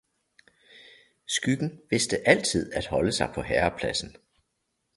[1.27, 4.15] skyggen vidste altid at holde sig på herrepladsen.